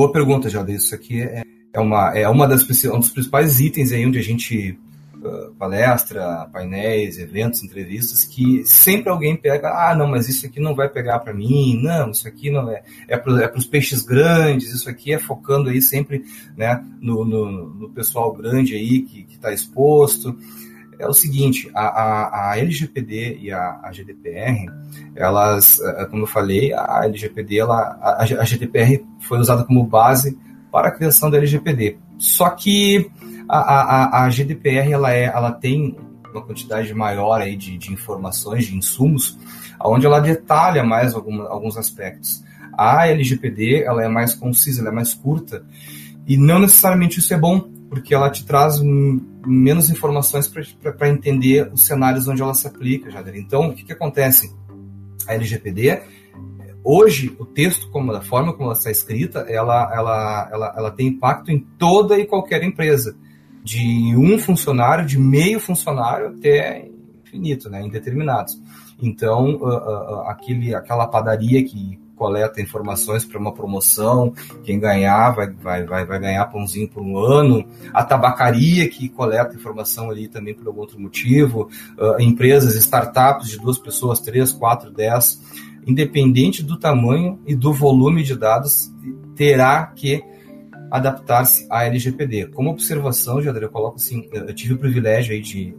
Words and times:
Boa 0.00 0.10
pergunta, 0.10 0.48
Jada. 0.48 0.72
Isso 0.72 0.94
aqui 0.94 1.20
é, 1.20 1.42
é, 1.74 1.78
uma, 1.78 2.16
é 2.16 2.26
uma 2.26 2.48
das, 2.48 2.62
um 2.86 2.98
dos 2.98 3.10
principais 3.10 3.60
itens 3.60 3.92
aí 3.92 4.06
onde 4.06 4.18
a 4.18 4.22
gente 4.22 4.78
uh, 5.16 5.52
palestra, 5.58 6.48
painéis, 6.50 7.18
eventos, 7.18 7.62
entrevistas, 7.62 8.24
que 8.24 8.64
sempre 8.64 9.10
alguém 9.10 9.36
pega, 9.36 9.68
ah, 9.68 9.94
não, 9.94 10.06
mas 10.06 10.26
isso 10.26 10.46
aqui 10.46 10.58
não 10.58 10.74
vai 10.74 10.88
pegar 10.88 11.18
para 11.18 11.34
mim, 11.34 11.78
não, 11.82 12.12
isso 12.12 12.26
aqui 12.26 12.50
não 12.50 12.70
é, 12.70 12.82
é 13.06 13.18
para 13.18 13.44
é 13.44 13.52
os 13.54 13.66
peixes 13.66 14.00
grandes, 14.00 14.72
isso 14.72 14.88
aqui 14.88 15.12
é 15.12 15.18
focando 15.18 15.68
aí 15.68 15.82
sempre 15.82 16.24
né, 16.56 16.82
no, 16.98 17.22
no, 17.22 17.68
no 17.68 17.90
pessoal 17.90 18.32
grande 18.32 18.74
aí 18.74 19.02
que 19.02 19.26
está 19.30 19.52
exposto 19.52 20.34
é 21.00 21.08
o 21.08 21.14
seguinte, 21.14 21.70
a, 21.74 21.80
a, 21.80 22.50
a 22.50 22.58
LGPD 22.58 23.38
e 23.40 23.50
a, 23.50 23.80
a, 23.82 23.90
GDPR, 23.90 24.66
elas, 25.16 25.80
eh, 25.80 26.06
como 26.10 26.24
eu 26.24 26.26
falei, 26.26 26.72
a 26.74 27.04
LGPD, 27.04 27.58
ela, 27.58 27.98
a, 28.00 28.22
a 28.22 28.44
GDPR 28.44 29.02
foi 29.20 29.38
usada 29.38 29.64
como 29.64 29.82
base 29.82 30.38
para 30.70 30.88
a 30.88 30.90
criação 30.90 31.30
da 31.30 31.38
LGPD. 31.38 31.96
Só 32.18 32.50
que 32.50 33.10
a, 33.48 33.58
a, 33.58 34.24
a 34.24 34.30
GDPR 34.30 34.92
ela, 34.92 35.12
é, 35.12 35.24
ela 35.24 35.52
tem 35.52 35.96
uma 36.30 36.42
quantidade 36.42 36.92
maior 36.94 37.40
aí 37.40 37.56
de, 37.56 37.78
de 37.78 37.92
informações, 37.92 38.66
de 38.66 38.76
insumos, 38.76 39.38
onde 39.82 40.06
ela 40.06 40.20
detalha 40.20 40.84
mais 40.84 41.14
alguns 41.14 41.76
aspectos. 41.76 42.44
A 42.76 43.08
LGPD 43.08 43.82
ela 43.84 44.04
é 44.04 44.08
mais 44.08 44.34
concisa, 44.34 44.80
ela 44.80 44.90
é 44.90 44.94
mais 44.94 45.14
curta, 45.14 45.64
e 46.26 46.36
não 46.36 46.58
necessariamente 46.58 47.18
isso 47.18 47.32
é 47.34 47.38
bom, 47.38 47.68
porque 47.90 48.14
ela 48.14 48.30
te 48.30 48.46
traz 48.46 48.80
menos 48.80 49.90
informações 49.90 50.46
para 50.46 51.08
entender 51.08 51.68
os 51.72 51.84
cenários 51.84 52.28
onde 52.28 52.40
ela 52.40 52.54
se 52.54 52.66
aplica, 52.66 53.10
Jader. 53.10 53.36
Então, 53.36 53.68
o 53.68 53.74
que, 53.74 53.84
que 53.84 53.92
acontece? 53.92 54.54
A 55.26 55.34
LGPD, 55.34 56.00
hoje, 56.84 57.36
o 57.38 57.44
texto, 57.44 57.90
como 57.90 58.12
da 58.12 58.20
forma 58.20 58.52
como 58.52 58.66
ela 58.66 58.78
está 58.78 58.92
escrita, 58.92 59.40
ela, 59.40 59.92
ela, 59.92 60.48
ela, 60.52 60.74
ela 60.76 60.90
tem 60.92 61.08
impacto 61.08 61.50
em 61.50 61.58
toda 61.58 62.16
e 62.16 62.26
qualquer 62.26 62.62
empresa, 62.62 63.16
de 63.62 64.14
um 64.16 64.38
funcionário, 64.38 65.04
de 65.04 65.18
meio 65.18 65.58
funcionário 65.58 66.28
até 66.28 66.88
infinito, 67.24 67.68
né, 67.68 67.82
indeterminados. 67.82 68.58
Então, 69.02 69.56
uh, 69.56 69.66
uh, 69.66 70.20
aquele, 70.28 70.74
aquela 70.74 71.06
padaria 71.06 71.62
que 71.64 71.98
coleta 72.20 72.60
informações 72.60 73.24
para 73.24 73.38
uma 73.38 73.50
promoção, 73.50 74.34
quem 74.62 74.78
ganhar 74.78 75.30
vai, 75.30 75.50
vai, 75.50 75.86
vai, 75.86 76.04
vai 76.04 76.20
ganhar 76.20 76.44
pãozinho 76.44 76.86
por 76.86 77.02
um 77.02 77.16
ano, 77.16 77.66
a 77.94 78.04
tabacaria 78.04 78.86
que 78.90 79.08
coleta 79.08 79.56
informação 79.56 80.10
ali 80.10 80.28
também 80.28 80.52
por 80.52 80.66
algum 80.66 80.82
outro 80.82 81.00
motivo, 81.00 81.70
uh, 81.98 82.20
empresas, 82.20 82.76
startups 82.76 83.48
de 83.48 83.58
duas 83.58 83.78
pessoas, 83.78 84.20
três, 84.20 84.52
quatro, 84.52 84.90
dez, 84.90 85.40
independente 85.86 86.62
do 86.62 86.78
tamanho 86.78 87.40
e 87.46 87.54
do 87.54 87.72
volume 87.72 88.22
de 88.22 88.36
dados, 88.36 88.92
terá 89.34 89.86
que 89.86 90.22
adaptar-se 90.90 91.66
à 91.70 91.86
LGPD. 91.86 92.48
Como 92.48 92.68
observação, 92.68 93.40
Jadre, 93.40 93.64
eu 93.64 93.70
coloco 93.70 93.96
assim, 93.96 94.28
eu 94.30 94.54
tive 94.54 94.74
o 94.74 94.78
privilégio 94.78 95.32
aí 95.32 95.40
de, 95.40 95.74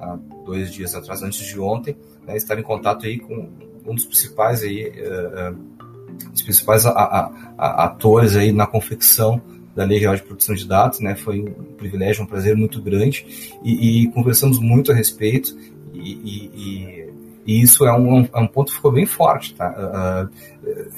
há, 0.00 0.18
dois 0.44 0.72
dias 0.72 0.96
atrás, 0.96 1.22
antes 1.22 1.46
de 1.46 1.60
ontem, 1.60 1.96
né, 2.26 2.36
estar 2.36 2.58
em 2.58 2.62
contato 2.64 3.06
aí 3.06 3.20
com 3.20 3.69
um 3.90 3.94
dos 3.94 4.04
principais 4.04 4.62
aí, 4.62 4.88
uh, 4.88 5.52
uh, 5.52 6.42
principais 6.44 6.86
a, 6.86 6.90
a, 6.90 7.32
a, 7.58 7.84
atores 7.84 8.36
aí 8.36 8.52
na 8.52 8.66
confecção 8.66 9.40
da 9.74 9.84
Lei 9.84 9.98
Geral 9.98 10.16
de 10.16 10.22
Proteção 10.22 10.54
de 10.54 10.66
Dados, 10.66 11.00
né? 11.00 11.14
Foi 11.14 11.40
um 11.40 11.74
privilégio, 11.76 12.22
um 12.22 12.26
prazer 12.26 12.56
muito 12.56 12.80
grande 12.80 13.58
e, 13.64 14.04
e 14.04 14.12
conversamos 14.12 14.58
muito 14.58 14.92
a 14.92 14.94
respeito 14.94 15.56
e, 15.92 16.12
e, 16.12 17.10
e 17.46 17.62
isso 17.62 17.84
é 17.84 17.92
um, 17.92 18.28
é 18.32 18.38
um, 18.38 18.46
ponto 18.46 18.68
que 18.68 18.76
ficou 18.76 18.92
bem 18.92 19.06
forte, 19.06 19.54
tá? 19.54 20.28
Uh, 20.28 20.30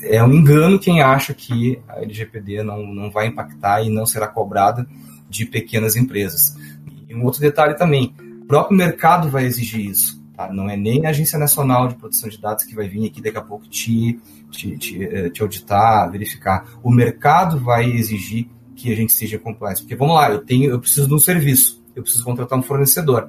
é 0.02 0.22
um 0.22 0.32
engano 0.32 0.78
quem 0.78 1.00
acha 1.00 1.32
que 1.32 1.78
a 1.88 2.00
LGPD 2.02 2.62
não, 2.62 2.86
não 2.86 3.10
vai 3.10 3.26
impactar 3.26 3.82
e 3.82 3.88
não 3.88 4.04
será 4.04 4.26
cobrada 4.26 4.86
de 5.28 5.46
pequenas 5.46 5.96
empresas. 5.96 6.56
E 7.08 7.14
um 7.14 7.24
outro 7.24 7.40
detalhe 7.40 7.74
também, 7.74 8.14
o 8.42 8.46
próprio 8.46 8.76
mercado 8.76 9.28
vai 9.28 9.44
exigir 9.44 9.86
isso. 9.86 10.21
Tá? 10.36 10.52
Não 10.52 10.68
é 10.68 10.76
nem 10.76 11.04
a 11.04 11.10
Agência 11.10 11.38
Nacional 11.38 11.88
de 11.88 11.94
Proteção 11.94 12.28
de 12.28 12.40
Dados 12.40 12.64
que 12.64 12.74
vai 12.74 12.88
vir 12.88 13.06
aqui 13.06 13.20
daqui 13.20 13.36
a 13.36 13.42
pouco 13.42 13.68
te, 13.68 14.18
te, 14.50 14.76
te, 14.78 15.04
eh, 15.04 15.30
te 15.30 15.42
auditar, 15.42 16.10
verificar. 16.10 16.66
O 16.82 16.90
mercado 16.90 17.58
vai 17.58 17.90
exigir 17.90 18.48
que 18.74 18.92
a 18.92 18.96
gente 18.96 19.12
seja 19.12 19.38
compliance. 19.38 19.82
Porque 19.82 19.94
vamos 19.94 20.14
lá, 20.14 20.30
eu 20.30 20.40
tenho, 20.40 20.70
eu 20.70 20.80
preciso 20.80 21.06
de 21.06 21.14
um 21.14 21.18
serviço, 21.18 21.82
eu 21.94 22.02
preciso 22.02 22.24
contratar 22.24 22.58
um 22.58 22.62
fornecedor. 22.62 23.28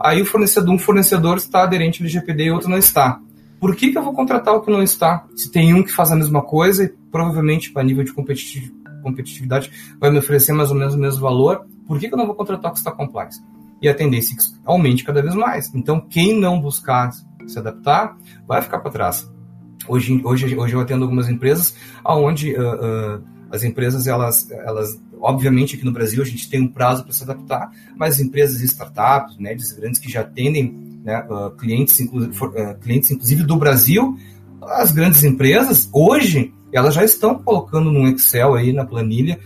Aí 0.00 0.22
o 0.22 0.26
fornecedor, 0.26 0.74
um 0.74 0.78
fornecedor 0.78 1.36
está 1.36 1.62
aderente 1.62 2.02
ao 2.02 2.04
LGPD 2.04 2.44
e 2.44 2.50
outro 2.50 2.68
não 2.68 2.78
está. 2.78 3.20
Por 3.60 3.74
que, 3.74 3.90
que 3.90 3.98
eu 3.98 4.02
vou 4.02 4.12
contratar 4.12 4.54
o 4.54 4.60
que 4.60 4.70
não 4.70 4.82
está? 4.82 5.26
Se 5.34 5.50
tem 5.50 5.74
um 5.74 5.82
que 5.82 5.92
faz 5.92 6.12
a 6.12 6.16
mesma 6.16 6.42
coisa 6.42 6.84
e 6.84 6.88
provavelmente 7.10 7.72
para 7.72 7.82
nível 7.82 8.04
de 8.04 8.12
competitividade 8.12 9.70
vai 9.98 10.10
me 10.10 10.18
oferecer 10.18 10.52
mais 10.52 10.70
ou 10.70 10.76
menos 10.76 10.94
o 10.94 10.98
mesmo 10.98 11.20
valor, 11.20 11.66
por 11.86 11.98
que, 11.98 12.08
que 12.08 12.14
eu 12.14 12.18
não 12.18 12.26
vou 12.26 12.36
contratar 12.36 12.70
o 12.70 12.74
que 12.74 12.78
está 12.78 12.92
compliance? 12.92 13.42
E 13.80 13.88
a 13.88 13.94
tendência 13.94 14.34
é 14.34 14.36
que 14.36 14.44
aumente 14.64 15.04
cada 15.04 15.22
vez 15.22 15.34
mais. 15.34 15.72
Então, 15.74 16.00
quem 16.00 16.38
não 16.38 16.60
buscar 16.60 17.12
se 17.46 17.58
adaptar 17.58 18.16
vai 18.46 18.60
ficar 18.60 18.78
para 18.80 18.90
trás. 18.90 19.28
Hoje, 19.86 20.20
hoje, 20.22 20.56
hoje 20.56 20.74
eu 20.74 20.80
atendo 20.80 21.04
algumas 21.04 21.28
empresas 21.28 21.74
onde 22.04 22.54
uh, 22.54 22.60
uh, 22.60 23.22
as 23.50 23.64
empresas, 23.64 24.06
elas, 24.06 24.50
elas, 24.50 25.00
obviamente 25.20 25.76
aqui 25.76 25.84
no 25.84 25.92
Brasil 25.92 26.22
a 26.22 26.26
gente 26.26 26.50
tem 26.50 26.60
um 26.60 26.68
prazo 26.68 27.04
para 27.04 27.12
se 27.12 27.22
adaptar, 27.22 27.70
mas 27.96 28.20
empresas 28.20 28.60
startups, 28.60 29.38
médias 29.38 29.70
e 29.70 29.80
grandes 29.80 30.00
que 30.00 30.10
já 30.10 30.20
atendem 30.20 31.00
né, 31.02 31.24
uh, 31.30 31.50
clientes, 31.52 31.98
inclu 32.00 32.28
clientes, 32.82 33.10
inclusive 33.10 33.44
do 33.44 33.56
Brasil, 33.56 34.18
as 34.60 34.92
grandes 34.92 35.24
empresas, 35.24 35.88
hoje, 35.92 36.52
elas 36.72 36.94
já 36.94 37.04
estão 37.04 37.36
colocando 37.36 37.90
no 37.90 38.06
Excel 38.08 38.54
aí 38.54 38.72
na 38.72 38.84
planilha 38.84 39.38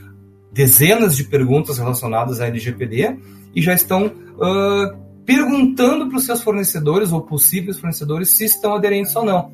dezenas 0.52 1.16
de 1.16 1.24
perguntas 1.24 1.78
relacionadas 1.78 2.40
à 2.40 2.46
LGPD 2.46 3.16
e 3.54 3.62
já 3.62 3.72
estão 3.72 4.06
uh, 4.06 4.96
perguntando 5.24 6.08
para 6.08 6.18
os 6.18 6.26
seus 6.26 6.42
fornecedores 6.42 7.12
ou 7.12 7.22
possíveis 7.22 7.78
fornecedores 7.78 8.30
se 8.30 8.44
estão 8.44 8.74
aderentes 8.74 9.14
ou 9.16 9.24
não. 9.24 9.50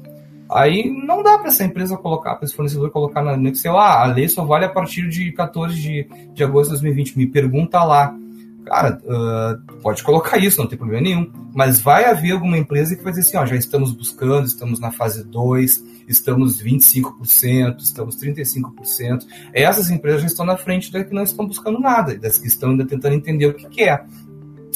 Aí 0.50 0.90
não 0.90 1.22
dá 1.22 1.36
para 1.38 1.48
essa 1.48 1.62
empresa 1.62 1.96
colocar, 1.96 2.36
para 2.36 2.46
esse 2.46 2.54
fornecedor 2.54 2.90
colocar 2.90 3.22
no 3.22 3.48
Excel, 3.48 3.78
ah, 3.78 4.02
a 4.02 4.06
lei 4.06 4.28
só 4.28 4.44
vale 4.44 4.64
a 4.64 4.68
partir 4.68 5.06
de 5.08 5.30
14 5.32 5.74
de, 5.74 6.08
de 6.32 6.42
agosto 6.42 6.70
de 6.70 6.80
2020. 6.80 7.18
Me 7.18 7.26
pergunta 7.26 7.84
lá. 7.84 8.16
Cara, 8.64 9.00
uh, 9.04 9.80
pode 9.80 10.02
colocar 10.02 10.36
isso, 10.36 10.60
não 10.60 10.68
tem 10.68 10.78
problema 10.78 11.02
nenhum. 11.02 11.30
Mas 11.54 11.80
vai 11.80 12.04
haver 12.04 12.32
alguma 12.32 12.58
empresa 12.58 12.94
que 12.94 13.02
vai 13.02 13.12
dizer 13.12 13.26
assim, 13.26 13.36
ó, 13.36 13.46
já 13.46 13.56
estamos 13.56 13.92
buscando, 13.92 14.46
estamos 14.46 14.78
na 14.78 14.90
fase 14.90 15.24
2, 15.24 15.84
estamos 16.06 16.62
25%, 16.62 17.80
estamos 17.80 18.16
35%. 18.16 19.26
Essas 19.52 19.90
empresas 19.90 20.22
já 20.22 20.26
estão 20.26 20.44
na 20.44 20.56
frente 20.56 20.92
das 20.92 21.06
que 21.06 21.14
não 21.14 21.22
estão 21.22 21.46
buscando 21.46 21.80
nada, 21.80 22.18
das 22.18 22.38
que 22.38 22.46
estão 22.46 22.70
ainda 22.70 22.86
tentando 22.86 23.14
entender 23.14 23.46
o 23.46 23.54
que, 23.54 23.68
que 23.68 23.82
é. 23.82 24.04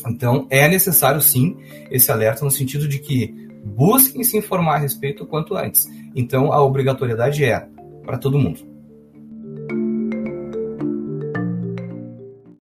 Então, 0.06 0.47
é 0.50 0.69
necessário 0.69 1.20
sim 1.20 1.56
esse 1.91 2.10
alerta 2.10 2.44
no 2.44 2.50
sentido 2.50 2.88
de 2.88 2.99
que 2.99 3.34
busquem 3.64 4.25
se 4.25 4.37
informar 4.37 4.76
a 4.76 4.78
respeito 4.78 5.25
o 5.25 5.26
quanto 5.26 5.54
antes. 5.54 5.88
Então, 6.14 6.53
a 6.53 6.62
obrigatoriedade 6.62 7.44
é 7.44 7.69
para 8.04 8.19
todo 8.19 8.38
mundo. 8.38 8.72